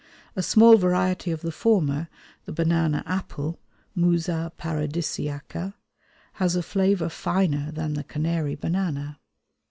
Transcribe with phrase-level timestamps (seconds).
[0.35, 2.09] A small variety of the former,
[2.45, 3.59] the banana apple
[3.93, 5.75] (Musa paradisiaca),
[6.33, 9.19] has a flavour finer than the Canary banana.